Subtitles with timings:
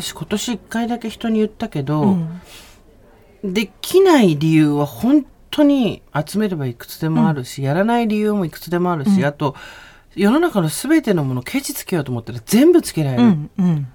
[0.00, 2.40] 私今年1回だけ人に言ったけど、うん。
[3.44, 9.54] できない理由は本当に集めればいくつでもあるし、やらない理由もいくつでもあるし、あと
[10.14, 13.88] 世の中の全てのものをケチつけようと思ったら全部つけられる、うんうん。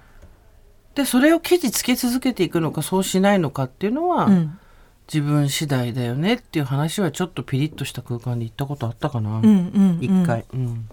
[0.94, 4.58] でそれをケチつけ続けていくのかそうしないのかっていうのは、うん。
[5.06, 10.88] 自分次第だよねっていう話はちょっとピリッとした空間で言ったことあったかな、うんうん一回、うん。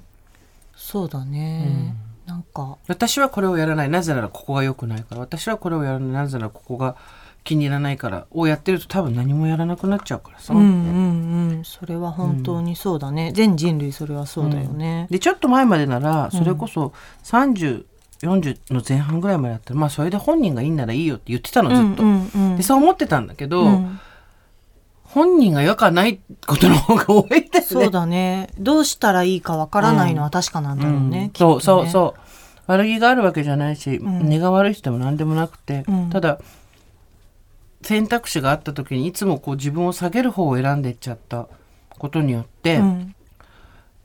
[0.75, 1.95] そうだね、
[2.31, 2.77] なんか。
[2.87, 3.89] 私はこれをやらない。
[3.89, 5.21] なぜならここが良くないから。
[5.21, 6.09] 私はこれをやらない。
[6.11, 6.95] なぜならここが
[7.43, 8.25] 気に入らないから。
[8.31, 11.65] をやってると多分何もやらなくなっちゃうからさ、うんうんうん。
[11.65, 17.83] それは本当にそうだね、全人類それはそうだよね、でちょっと前までならそれこそ3040
[18.69, 22.57] の前半ぐらいまでだったら、まあそれで本人がいいんならいいよって言ってたのずっと、うんうんうん。
[22.57, 23.99] でそう思ってたんだけど、うん。
[25.03, 27.83] 本人が良くないことの方が多いですね。
[27.83, 28.49] そうだね。
[28.57, 31.09] どうしたらいいかわからないのは確かなんだろうね、うん。
[31.09, 31.31] ね。
[31.35, 32.20] そうそうそう
[32.71, 34.29] 悪気があるわけじゃないし、ん。
[34.29, 36.09] 根が悪い人でも何でもなくて、うん。
[36.09, 36.39] ただ
[37.81, 41.47] 選択肢があった時にいつもこう自分を下げる方を選んでいっちゃった
[41.89, 43.15] ことによって、うん。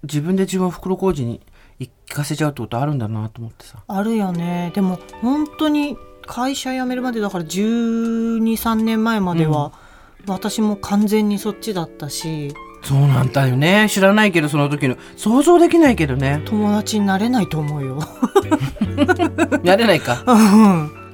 [0.02, 1.40] 自分で自分を袋小路に
[1.78, 3.82] 行かせちゃうってことあるんだなと思ってさ。
[3.86, 4.72] あるよね。
[4.74, 9.72] でも本当に会社辞めるまでだから1 2 3年前までは、
[10.26, 13.88] 私も完全にそっちだったしそうなんだよね。
[13.90, 14.96] 知らないけどその時の。
[15.16, 16.42] 想像できないけどね。
[16.44, 17.98] 友達になれないと思うよ。
[19.64, 20.22] やれないか。
[20.26, 21.06] うん。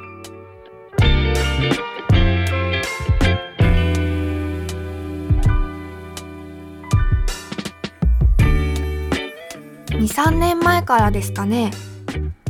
[10.03, 11.71] 23年前からですかね。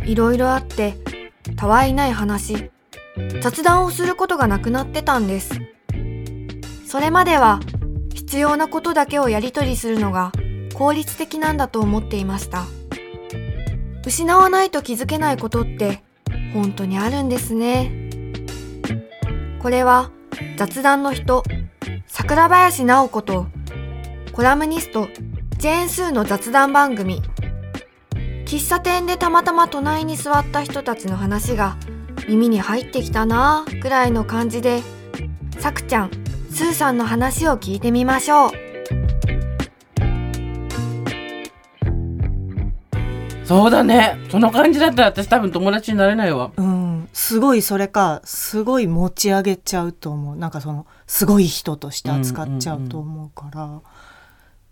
[0.05, 0.97] いろいろあって
[1.57, 2.71] たわいない話。
[3.43, 5.61] 雑談をすることがなくなってたんです。
[6.87, 7.61] それまでは
[8.15, 10.33] 必要なことだけをやり取りするのが
[10.75, 12.65] 効率的なんだと思っていました。
[14.05, 16.03] 失わないと気づけないことって
[16.53, 18.11] 本当にあるんですね。
[19.61, 20.11] これは
[20.57, 21.45] 雑談の人
[22.07, 23.47] 桜林直子と
[24.33, 25.09] コラムニスト
[25.59, 27.23] ジェーン・スーの雑談番組。
[28.45, 31.79] 喫茶店でたまたま隣に座った人たちの話が
[32.29, 34.83] 耳に入ってきたなぁくらいの感じで
[35.59, 36.22] さくちゃん
[36.55, 38.51] スーさんの話を聞いてみましょう。
[43.47, 44.19] そうだね。
[44.31, 46.53] その感じだったら私多分友達になれないわ。
[46.55, 50.37] うん、すごいそれかすごい持ち上げちゃうと思う。
[50.37, 53.81] なんかそのすごい人として扱っちゃうと思うから、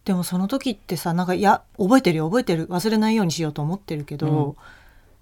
[0.04, 2.66] でもその時ってさなんかいや覚えてるよ覚えてる。
[2.68, 4.54] 忘れないようにしようと思ってるけど、うん。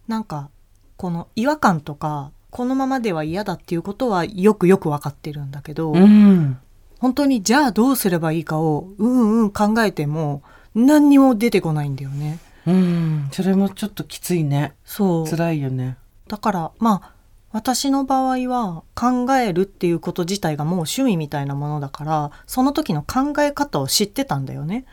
[0.08, 0.50] なんか
[0.96, 6.58] この違和感とかこのままでは嫌だっていうことはよくよく分かってるんだけど、うん。
[6.98, 10.42] 本当にじゃあどうすればいいかをうんうん考えても
[10.74, 12.38] 何にも出てこないんだよね。
[12.66, 13.28] うん。
[13.32, 14.74] それもちょっときついね。
[14.84, 15.28] そう。
[15.28, 15.96] 辛いよね。
[16.26, 17.12] だからまあ
[17.52, 24.84] 私の場合は考えるっていうこと自体がもう趣味みたいなものだからその時の考え方を知ってたんだよね。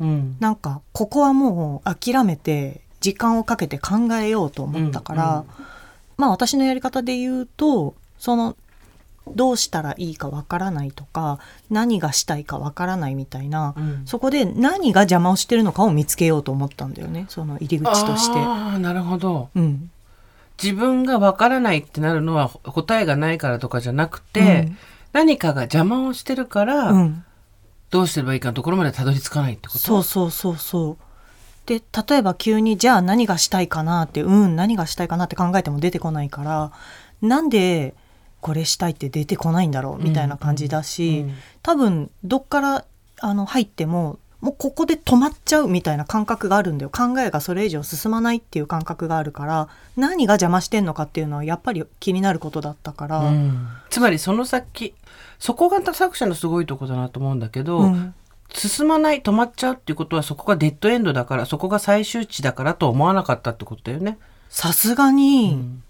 [0.00, 0.36] うん。
[0.38, 5.46] なんかここはもう諦めて時間をかけて考えようと思ったから、うんうん
[6.20, 8.56] まあ私のやり方で言うとその
[9.28, 11.38] どうしたらいいかわからないとか
[11.70, 14.02] 何がしたいかわからないみたいな、うん。
[14.04, 18.38] そこで何が邪魔をしてるのかを見つけようと思ったんだよねその入り口として。
[18.38, 19.50] ああなるほど。
[19.54, 19.90] うん。
[20.62, 24.78] 自分がわからないってなるのは答えがないからとかじゃなくて、うん。
[25.12, 27.24] 何かが邪魔をしてるから、うん。
[27.90, 29.78] どうすればいいかのところまでたどり着かないってこと？
[29.78, 30.96] そうそうそうそう。
[31.70, 36.72] で例えば急にじゃあ何がしたいかなってうん何がしたいかなって考えても出てこないから
[37.22, 37.94] なんで
[38.40, 41.34] これしたいって出てこないんだろうみたいな感じだし、うん。
[41.62, 42.84] 多分どっから
[43.20, 46.90] あの入ってももうここで止まっちゃうみたいな感覚があるんだよ。
[46.90, 53.68] 考えがそれ以上進まないっていう感覚があるから何が邪魔してんのかっていうのはやっぱり気になることだったから、うん。
[53.90, 54.94] つまりその先
[55.38, 58.14] そこが作者のすごいとこだなと思うんだけど、うん
[58.52, 64.18] 進まない止まっちゃうっていうことはそこがデッドエンドだからそこが最終値だからと思わなかったってことだよね。
[64.48, 65.82] さすがに、うん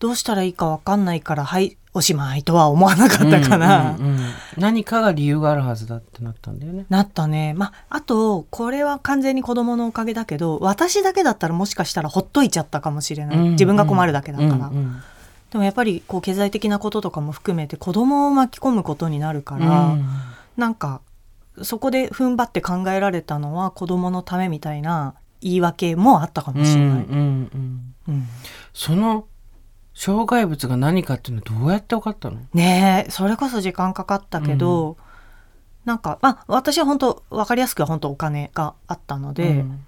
[0.00, 3.96] どうしたらいいか分かんないからはいおしまいとは思わなかったかな。
[3.98, 4.20] うんうんうん
[4.56, 6.86] 何かが理由があるはずだってなったんだよね。
[6.88, 7.54] なったね。
[7.54, 13.38] まあ、あと、これは完全に子供のおかげだけど、私だけだったらもしかしたらほっといちゃったかもしれない。
[13.50, 14.50] 自分が困るだけだから。
[14.50, 15.02] うんうん
[15.50, 20.08] でもやっぱり、こう、経済的なこととかも含めて子供を巻き込むことになるから、うん
[20.56, 21.00] なんか、
[21.62, 26.88] そこで踏ん張って考えられたのは子供のためみたいな言い訳もあったかもしれない。
[26.88, 28.28] うんうんうんうん。
[28.72, 29.26] その
[29.94, 32.38] 障害物が何かっていうのはどうやって分かったの？
[32.54, 34.96] ねえそれこそ時間かかったけど、
[35.84, 39.84] なんかまあ私は本当分かりやすくは本当お金があったので、うん。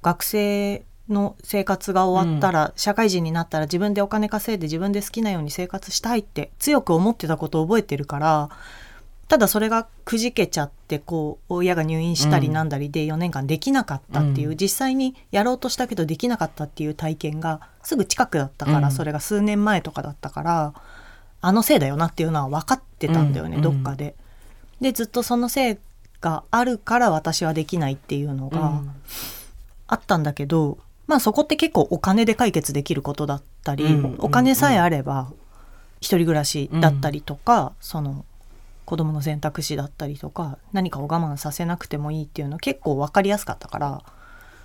[0.00, 8.50] 学生の生活が終わったら、社会人になったら自分でお金稼いで自分で好きなように生活したいって強く思ってたことを覚えてるから
[9.28, 14.56] ただそれがくじけちゃってこう親が入院したりなんだりで4年間できなかったっていう、うん。
[14.56, 18.92] 実際にやろうとしたけどできなかったっていう体験がすぐ近くだったから、うん。
[18.92, 20.74] それが数年前とかだったから
[21.42, 23.62] あのせいだよなっていうのは分かってたんだよね、うん。
[23.62, 24.14] どっかで。
[24.80, 25.78] でずっとそのせい
[26.22, 28.82] があるから私はできないっていうのが
[29.88, 34.16] あったんだけど、まあそこって結構お金で解決できることだったり、うん。
[34.20, 35.30] お金さえあれば
[36.00, 38.24] 一人暮らしだったりとか、その
[38.88, 44.02] 子供の選択肢だったりとか何かを我慢させなくてもいいっていうの結構分かりやすかったから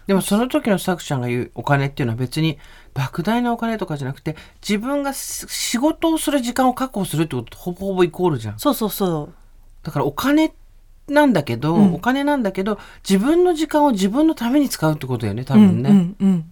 [0.07, 2.57] でもその時のさくちゃんが言うお金っていうのは別に
[2.93, 8.59] 莫大なお金とかじゃなくて自分がし仕事をする時間を確保するってこととほぼほぼイコールじゃん。
[8.59, 9.33] そうそうそう
[9.83, 10.53] だからお金
[11.09, 15.89] なんだけど、うんお金なんだけど自分の時間を自分のために使うってことだよね多分ね。
[15.89, 16.51] うんうんうん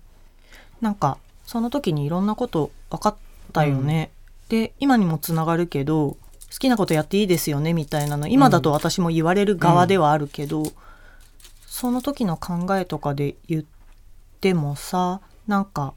[0.82, 3.16] なんかその時にいろんなこと分かっ
[3.54, 4.12] たよね。
[4.50, 6.18] で今にもつながるけど
[6.52, 8.28] 好きなことやっていいですよねみたいなの。
[8.28, 10.64] 今だと私も言われる側ではあるけど、
[11.66, 13.64] その時の考えとかで言っ
[14.42, 15.94] てもさなんか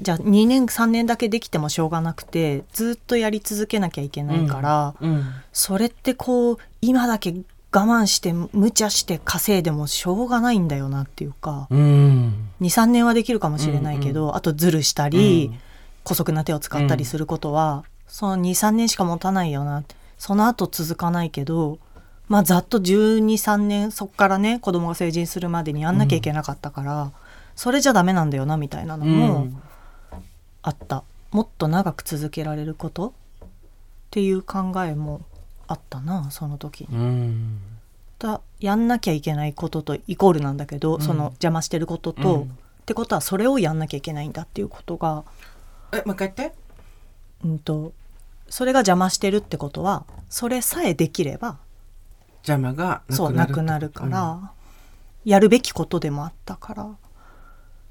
[0.00, 5.24] じゃあ2年3年だけできてもしょうがなくてずっとやり続けなきゃいけないから、うん。
[5.52, 7.34] それってこう今だけ
[7.72, 11.66] 我慢して無茶して稼いでもしょうがないんだよなっていうか。
[11.70, 12.48] うん。
[12.60, 15.58] 23年はできるかもしれないけど、あとズルしたり、うん。
[16.04, 19.84] 姑息な手を使ったりすることは、その23年しか持たないよな
[20.18, 21.78] その後続かないけど
[22.28, 27.12] まあざっと123年そっからね子供が成人するまでにやんなきゃいけなかったから、
[27.54, 29.62] それじゃダメなんだよなみたいなのうもん
[30.62, 33.14] あった、もっと長く続けられること
[33.44, 33.48] っ
[34.10, 35.20] ていう考えも
[35.68, 36.82] あったなその時。
[36.88, 36.96] に。
[36.96, 37.58] うん。
[38.18, 41.00] だやんなきゃいけないこととイコールなんだけど、うん。
[41.00, 42.42] その邪魔してることと、うん。
[42.42, 42.46] っ
[42.84, 45.24] てことはそれをやんなきゃいけないんだっていうことが、
[45.92, 46.65] えもう一回言って。
[47.46, 47.92] うん、と
[48.48, 51.58] それが邪魔してるってことはそれさえできれば
[52.46, 54.10] 邪魔がそうなくなるかうん。
[54.10, 54.52] ら、
[55.24, 56.84] やるべきことでもあったから。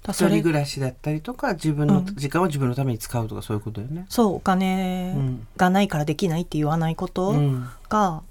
[0.03, 2.05] だ一人暮らしだったりとか自分のうん。
[2.15, 4.05] 時間を自分のために使うとかそういうことよね。
[4.07, 5.47] そうお金うん。
[5.57, 7.67] がないからできないって言わないことうん。
[7.89, 8.23] が、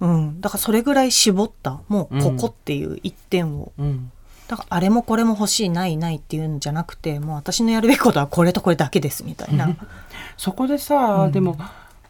[0.00, 0.40] うん。
[0.40, 4.12] だからそれぐらい絞ったもうここっていう一点を、うん
[4.48, 9.76] だからあれもこれも欲しいないないっていうんじゃなくてもう私のやるべきことはこれとこれだけですみたいな。
[10.36, 11.32] そこでさ、うん。
[11.32, 11.58] でも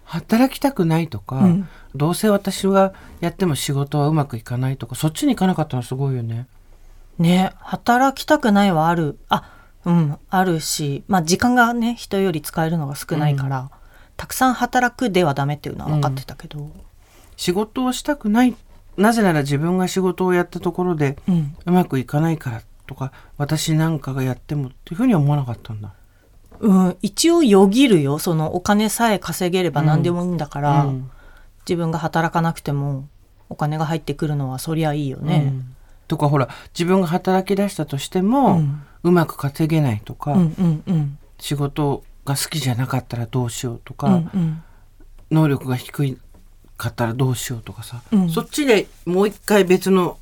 [0.04, 1.68] 働きたくないとか、うん。
[1.94, 6.46] どうせ私がやっても仕事はうまくいかないとかそっちに行かなかったのすごいよね。
[7.18, 9.18] ね働きたくないはある。
[9.28, 9.52] あ
[9.84, 13.70] うんあるしまあ時間がね人より使えるのが少ないから、
[14.16, 16.70] たくさん働くではダメっていうのは分かってたけど、
[17.36, 18.54] 仕事をしたくない
[18.98, 21.16] なぜなら自分が仕事をやったところで
[21.64, 25.94] うまくいかないからとか私なんかがやってもっていうふうには思わなかったんだ。
[26.60, 28.18] うん、一応よぎるよ。
[28.18, 31.10] そのお金さえ稼げれば何でもいいんだから、うん。
[31.60, 33.08] 自分が働かなくても
[33.48, 35.38] お金が入ってくるのはそりゃいいようね。
[35.38, 35.76] ん。
[36.08, 38.82] とかほら自分が働き出したとしても、うん。
[39.04, 41.18] うまく稼げないとか、うんうんうん。
[41.38, 44.62] 仕事が好きじゃなかったらどうしようとか、うんうん。
[45.30, 46.18] 能力が低い
[46.78, 48.30] かったらどうしようとかさ、うん。
[48.30, 50.16] そっちでもう一回別の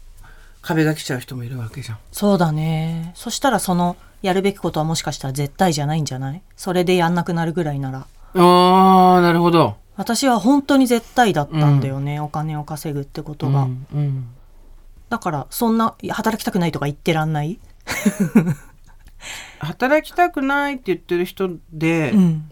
[0.63, 1.99] 壁が来ちゃう人もいるわけじゃん。
[2.11, 3.13] そうだね。
[3.15, 6.43] そしたらそのやるべきことはもしかしたら絶対じゃないんじゃない？
[6.57, 8.07] それでやんなくなるぐらいなら。
[8.35, 9.77] あーなるほど。
[9.97, 14.27] 私は本当に絶対だったんだよね、お金を稼ぐってことが、うんうん。
[15.09, 17.59] だからそんな働きたくないとか言ってらんない、
[19.59, 22.51] 働きたくないって言ってる人で、うん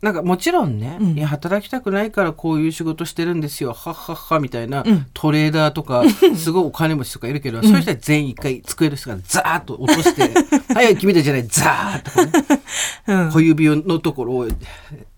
[0.00, 1.18] なんかもちろんね、うん。
[1.18, 3.72] いや働きたくないからこういう仕事してるんですよ。
[3.72, 5.06] はっはっはみたいな、うん。
[5.12, 6.04] トレーダーとか
[6.36, 10.32] すごいお金持ちとかいるけど、そういう人は全員一回机の下からザーッと落として
[10.72, 12.60] 「はい君たちじゃないザーッとこうね。
[13.08, 13.32] うん。
[13.32, 14.48] 小指のところを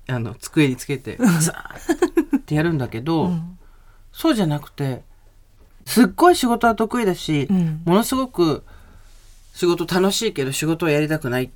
[0.08, 3.58] あの机につけてザーッってやるんだけど、うん。
[4.12, 5.02] そうじゃなくて
[5.84, 7.82] すっごい仕事は得意だし、うん。
[7.84, 8.64] ものすごく
[9.54, 11.50] 仕事楽しいけど仕事はやりたくない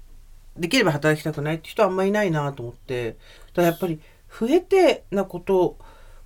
[0.57, 3.21] できれば働きたくないって人はあんまりいないなと思ってだか
[3.63, 4.01] らやっぱり
[4.39, 5.77] 増えてなこと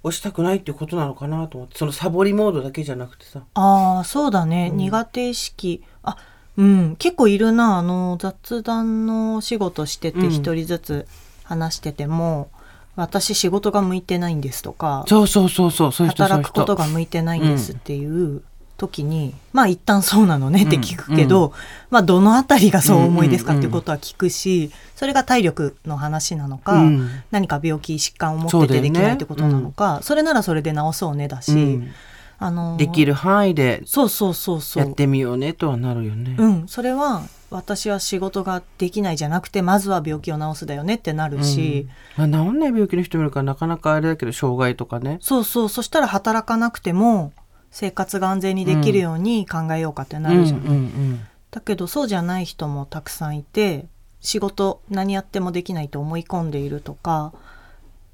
[0.02, 3.42] をしたくないっていうことなのかなと思ってそのサボりモードだけじゃなくてさ。
[3.54, 4.76] ああそうだね、うん。
[4.78, 5.82] 苦手意識。
[6.02, 6.16] あ
[6.56, 6.96] うん。
[6.96, 7.78] 結構いるな。
[7.78, 10.30] あの雑談のお仕事しててうん。
[10.30, 11.06] 一人ずつ
[11.44, 12.50] 話してても、
[12.98, 18.04] 私仕事が向いてないんですとかそうそうそうそうそう働くこと人が向いてないんですってい
[18.36, 18.42] う
[18.78, 21.52] 時に、まあ一旦そうなのねって聞くけど、
[21.90, 27.10] まあどのあたりがそう思いですかっていうことは聞くし、それが体力の話なのか、うん。
[27.32, 31.90] 何か病気疾患を持っててできないってことなのかそれならそれで治そうねだし、うん。
[32.38, 34.84] あのできる範囲でそうそうそうそう。
[34.84, 36.36] やってみようねとはなるよね。
[36.38, 36.68] うん。
[36.68, 45.18] それは私は仕事ができないじゃなくてまずは病気を治すだよねってなるし、まあ、治んない病気の人もいるからなかなかあれだけど障害とかね。
[45.20, 45.68] そうそう。
[45.68, 47.32] そしたら働かなくても
[47.70, 50.68] 生活が安全にできるように考えようかってなるじゃん、うん。
[50.68, 51.20] うん
[51.50, 53.86] だけどそうじゃない人もたくさんいて
[54.20, 57.32] 仕事何やってもできないと思い込んでいるとか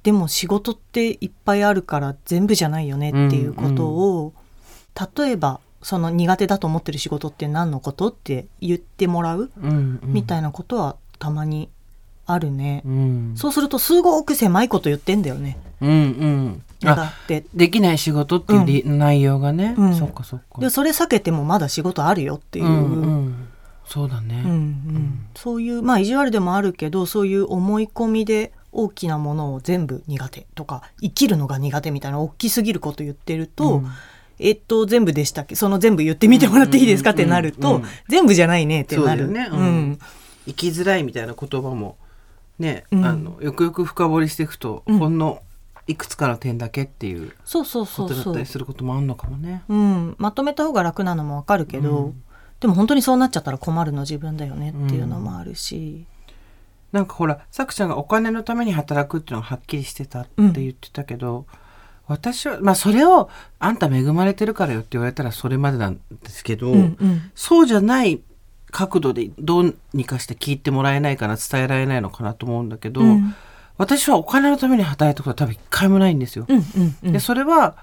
[0.03, 4.33] でも仕事っていっぱいあるから全部じゃないよねっていうことを、
[5.17, 10.13] 例えばその苦手だと思ってる仕事って何のことって言ってもらううんうんうん。
[10.13, 11.69] みたいなことはたまに
[12.25, 12.81] あるね。
[12.85, 13.33] うん。
[13.35, 15.57] そうするとすごく狭いこと言ってんだよね。
[15.81, 16.61] うんうん。
[16.81, 19.95] だあってできない仕事っていうり、内容がね、うん。
[19.95, 20.59] そっかそっか。
[20.59, 22.65] でそれ避けてもまだ仕事あるよっていう。
[22.65, 23.47] うんうん、
[23.85, 25.25] そうだね、うんうん。
[25.35, 33.87] そういうまあ意地悪でもあるけどそういう思い込みで大きなものを全部苦手とか生きるのが苦手みたいな大きすぎること言ってると、うん。
[34.37, 35.55] えっと全部でしたっけ？
[35.55, 37.11] その全部言ってみてもらっていいですか？
[37.11, 37.81] ってなると、うんうん。
[37.83, 39.29] うん全部じゃないねってなる。
[39.29, 39.47] ね。
[39.51, 39.99] うん。
[40.45, 41.97] 生きづらいみたいな言葉も
[42.59, 43.05] ね、うん。
[43.05, 44.97] あのよくよく深掘りしていくと、うん。
[44.97, 45.41] ほんの
[45.87, 49.63] いくつかの点だけっていうそうそうことだっそうそうたりすることもあるのかもね。
[49.67, 52.23] うん、まとめた方が楽なのもわかるけど、うん。
[52.59, 56.05] でも本当にそうなっちゃったら困るの自分だよねっていうのもあるし、
[56.91, 61.45] なんかほらさくちゃんがお金のために働くっていうのがはっきりしてたって言ってたけど、
[62.07, 67.31] 私はまあそれをあんた恵まれてるからよって言われたらそれまでなんですけど、うんうん。
[67.35, 68.21] そうじゃない
[68.75, 73.33] 角度でどうにかして聞いてもらえないかな伝えられないのかなと思うんだけど、うん。
[73.77, 76.45] 私はお金のために働いたことは多分一回もないんですよ。
[76.49, 77.13] うんうんうん。
[77.13, 77.77] でそれは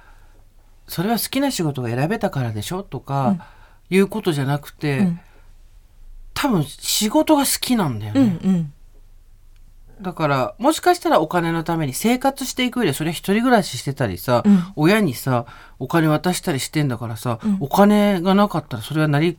[0.87, 3.47] それは好きな仕事が選べたからでしょとか、
[3.89, 5.21] いうことじゃなくて、うん。
[6.35, 8.73] 多分仕事が好きなんだようんね、うん。
[10.03, 14.63] だからもしかしたらお金のために生活していく上でそれは一人暮らししてたりさ、うん。
[14.77, 15.47] 親にさ
[15.79, 17.57] お金渡したりしてんだからさ、うん。
[17.61, 19.39] お金がなかったらそれは成り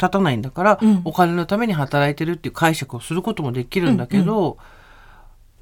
[0.00, 1.02] 立たないんだから、うん。
[1.04, 4.58] お金のために働いてるっていう解釈をすることもできるんだけど、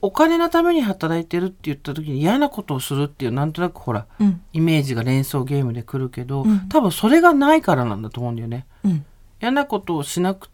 [0.01, 4.41] お金のために働いてるって言った時に嫌なことをするっていうなんとなくほらうん。
[4.53, 6.69] イメージが連想ゲームで来るけど、うん。
[6.69, 8.67] 多分それがないからなんだと思うんだよね。
[8.85, 9.05] うん。
[9.41, 10.49] 嫌なことをしなく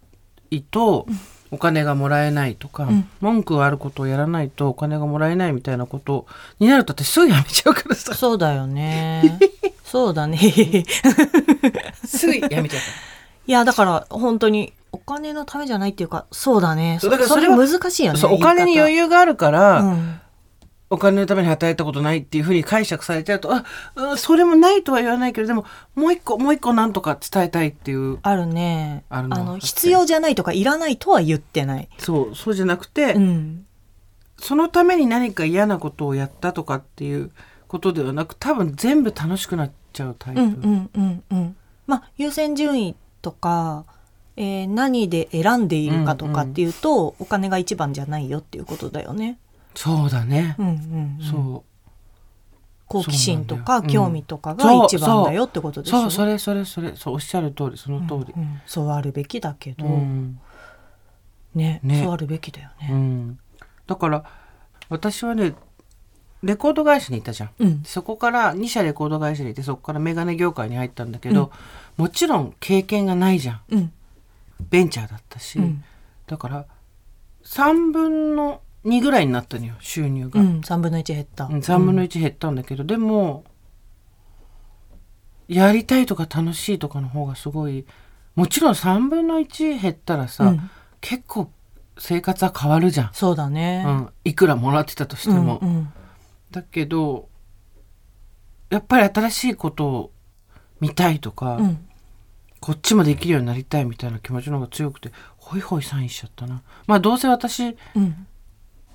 [0.51, 1.07] いと
[1.51, 3.09] お金がもらえないとか、うん。
[3.21, 6.27] 文句があることをやらないとお金がもらえないみたいなこと
[6.59, 8.15] になると私すぐやめちゃうからさ。
[8.15, 9.39] そうだよね。
[9.85, 10.39] そうだね。
[12.05, 12.83] すぐやめちゃう
[13.47, 16.99] いやだから本当にお金のためじゃないっていうかそうだね。
[17.01, 20.21] そだからそれは難しいよねお金に余裕があるから、うん。
[20.91, 23.65] お金のために働いたことないっていうふうに解釈されちゃうとあ、
[23.97, 25.65] うん、それもないとは言わないけどでも
[25.97, 29.05] もう一個もう一個なんとか伝えたいっていうあるね。
[29.09, 31.89] あるのの必要じゃないとかいらないとは言ってない。
[31.99, 33.67] そうそうじゃなくて、うん。
[34.39, 37.31] そのために何か嫌なことをやったとかっていう
[37.67, 40.41] ことではなく多分全部楽しくなっちゃうタイプ。
[40.41, 41.57] うんうんうんうん。
[41.87, 42.95] まあ優先順位
[43.25, 43.85] とか、
[44.37, 49.39] えー何で選んでいるかとかっていうと、お金が一番じゃないよっていうことだよね。
[49.75, 50.55] そうだね。
[50.59, 51.65] うんうんうん、そ
[52.87, 56.03] 好奇心とか興味とかが一番だよってことうでしょ？
[56.03, 58.33] そうそれそれそれそうおっしゃる通りその通り。
[58.37, 58.61] うんうん。
[58.67, 60.39] そうあるべきだけど、うん。
[61.55, 62.03] ねね。
[62.05, 62.89] そうあるべきだよね。
[62.93, 63.39] うん。
[63.87, 64.25] だから
[64.91, 65.55] 私はね
[66.45, 67.51] レコード会社に行ったじゃん。
[67.59, 67.83] うん。
[67.85, 71.51] そこから2社レコード会社に行ってそこからメガネ業界に入ったんだけど、
[71.97, 73.61] もちろん経験がないじゃん。
[73.71, 73.93] うん。
[74.71, 75.83] ベンチャーだったし、うん。
[76.27, 76.67] だから
[77.45, 81.47] 3分の2ぐらいになったのよ収入が、うん、3分の1減った。
[81.47, 83.45] うん、3分の1減ったんだけど、でも
[85.49, 87.87] やりたいとか楽しいとかの方がすごい
[88.35, 90.71] もちろん3分の1減ったらさ、うん。
[91.01, 91.51] 結構
[91.99, 93.85] 生活は変わるじゃん、そうだね。
[93.87, 95.89] うん、いくらもらってたとしても、うんうん
[96.55, 97.29] だけど
[98.71, 100.13] やっぱり新しいことを
[100.81, 101.87] 見たいとか、うん。
[102.61, 106.63] こっちもできるようになりたいみたいな気持ちの方が強くてホイホイサインしちゃったな。
[106.87, 108.27] まあどうせ私うん。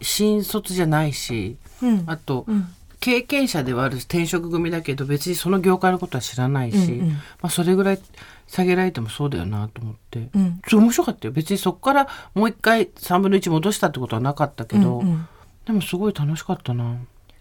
[0.02, 2.04] 新卒じゃないしうん。
[2.08, 2.68] あと、うん。
[3.00, 7.10] 経験者ではあるし転職組だけど別にその業界のことは知らないし、うんうん。
[7.12, 8.00] まあ、それぐらい
[8.48, 10.62] 下げられてもそうだよなと思って、うん。
[10.72, 11.32] 面白かったよ。
[11.32, 15.28] 別にそこからもう一回3分の1戻したってことはなかったけど、うんうん。
[15.66, 16.98] でもすごい楽しかったな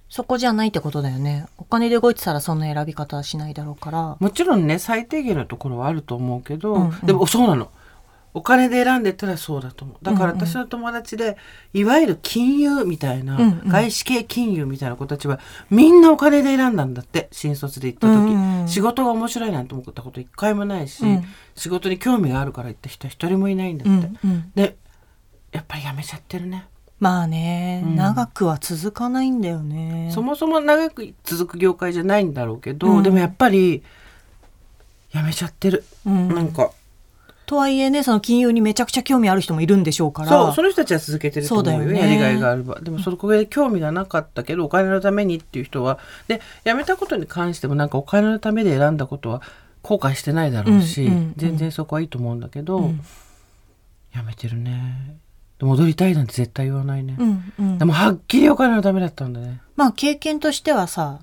[0.09, 1.47] そこじゃないってことだよね。
[1.59, 4.17] お金で動いてたらそんな選び方はしないだろうから。
[4.19, 7.01] もちろんね最低限のところはあると思うけど、うんうん。
[7.07, 7.71] でもそうなの。
[8.35, 10.05] お金で選んでたらそうだと思う。
[10.05, 11.37] だから私の友達で、
[11.73, 13.69] いわゆる金融みたいな、うんうん。
[13.69, 18.69] 外資系金融みたいな子たちはみんなお金で選んだんだって新卒で行った時、うんうん。
[18.69, 21.25] 仕事が面白いなんて思ったこと一回もないし、うん。
[21.57, 24.53] 仕事に興味があるから行った人は一人もいないんだって、うんうん。
[24.55, 24.77] で
[25.53, 26.67] やっぱり辞めちゃってるね
[27.01, 27.97] まあね、うん。
[27.97, 30.11] 長くは続かないんだよね。
[30.13, 33.03] そもそも長く続く業界じゃないんだろうけど、うん。
[33.03, 33.83] でもやっぱり
[35.13, 36.29] やめちゃってる、うん。
[36.29, 36.71] なんか。
[37.47, 40.29] とはいえねその金融にめちゃくちゃ興味ある人もいるんでしょうから。
[40.29, 41.79] そうその人たちは続けてると思うよ。
[41.79, 42.01] そうだよね。
[42.01, 42.79] やりがいがあれば。
[42.81, 45.99] でもそこで興味がなかったけどお金のためにっていう人は。
[46.27, 49.41] で辞めたことに関してもなんかお金のためで選んだことは
[49.81, 51.35] 後悔してないだろうし、うんうんうん。
[51.39, 53.01] 全然そこはいいと思うんだけど、うん。
[54.13, 55.17] 辞めてるね。
[55.17, 55.28] で
[55.67, 57.79] 戻りたいなんて絶対言わないね、うんうん。
[57.79, 59.61] でもはっきりお金のためだったんだね。
[59.77, 61.21] まあ経験としてはさ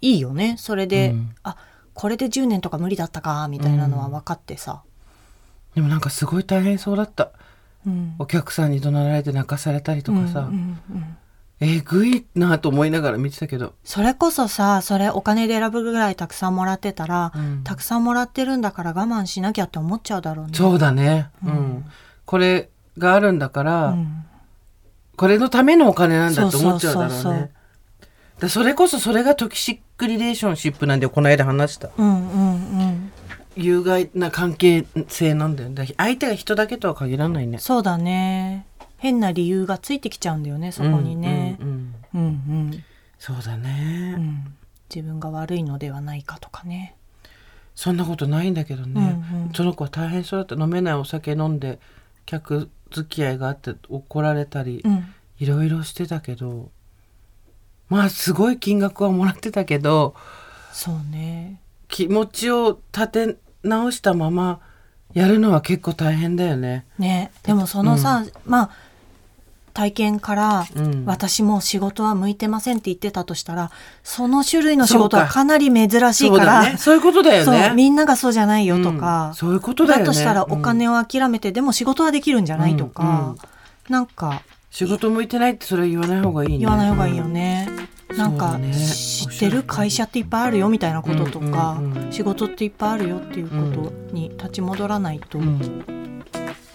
[0.00, 0.56] いいよね。
[0.58, 1.34] それで、うん。
[1.42, 1.56] あ
[1.94, 4.82] これで10年とか無理だったかみたいなのは分かってさ、
[5.74, 7.30] でもなんかすごい大変そうだった。
[7.86, 8.14] うん。
[8.18, 11.16] お客さんに怒鳴られて泣かされたりとかさ、うんうんうん。
[11.60, 17.62] えぐいなと思いながら見てたけど、それこそさそれお金で選ぶぐらいたくさんもらってたら、うん。
[17.64, 20.52] たくさんもらってるんだから我慢しなきゃって思っちゃうだろうね。
[20.54, 21.50] そうだね、うん。
[21.50, 21.84] うん。
[22.24, 24.24] これがあるんだから、うん。
[25.16, 27.50] これのためのお金なんだって思っちゃうだろうね。
[28.38, 31.90] だそれこそそれがトキシックリレーションシップなんでこの間話した。
[31.96, 33.12] うんうんうん。
[33.56, 35.68] 有害な関係性なんだよ。
[35.68, 37.58] ねだ相手が人だけとは限らないね。
[37.58, 38.66] そうだね。
[38.98, 41.58] 変な理由がついてきちゃうんだよねそこにね。
[41.60, 42.70] うんうんうんうん。
[42.72, 42.84] うん、
[43.18, 44.54] そうだうね、ん、
[44.92, 46.96] 自分が悪いのではないかとかね。
[47.74, 49.52] そんなことないんだけどね、うんうん。
[49.52, 50.62] その子は大変そうだった。
[50.62, 51.78] 飲めないお酒飲んで
[52.26, 55.14] 客付き合いがあって怒られたり、うん。
[55.38, 56.70] いろいろしてたけど
[57.88, 60.14] まあすごい金額はもらってたけど
[60.72, 61.60] そうね。
[61.88, 64.60] 気持ちを立て直したまま
[65.12, 66.86] やるのは結構大変だよね。
[66.98, 67.30] ね。
[67.44, 68.70] でもそのさ、まあ
[69.74, 71.04] 体験から、うん。
[71.04, 73.70] 私も仕事は向いてませんって言ってたとしたら
[74.02, 75.34] その種類の仕事はそうか。
[75.34, 76.78] かなり珍しいそうからだね。
[76.78, 77.64] そういうことだよね。
[77.66, 79.34] そうみんながそうじゃないよとか、うん。
[79.34, 80.06] そういうことだよね。
[80.06, 83.28] としたらお金を、を諦めて、でも仕事はできるんじゃないとか、うん。
[83.30, 83.36] うん。
[83.88, 86.58] なんか仕事向いてないってそれは言わない方がいいね。
[86.58, 87.68] 言わない方がいいよね。
[88.16, 88.74] なんか、そうだね。
[88.74, 95.84] 知ってる会社っていっぱいあるよみたいなこととか、仕事っていっぱいあるよっていうことに立ち戻らないと、うん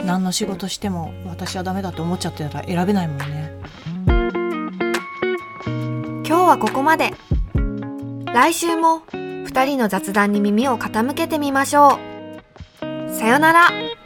[0.06, 3.52] 何の仕事しても私はダメだって思っちゃってたら選べないもんね。
[6.26, 7.14] 今日はここまで。
[8.34, 12.00] 来週も2人の雑談に耳を傾けてみましょ
[12.82, 13.10] う。
[13.12, 13.99] さよなら。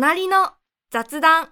[0.00, 0.52] 隣の
[0.90, 1.50] 雑談。